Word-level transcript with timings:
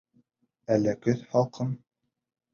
Әле 0.75 0.95
көҙ. 1.03 1.21
һалҡын. 1.35 1.77